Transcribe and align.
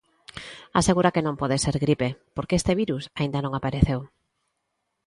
Asegura 0.79 1.13
que 1.13 1.25
non 1.25 1.39
pode 1.41 1.57
ser 1.63 1.75
gripe, 1.85 2.07
porque 2.35 2.57
este 2.59 2.73
virus 2.81 3.03
aínda 3.19 3.39
non 3.43 3.53
apareceu. 3.55 3.99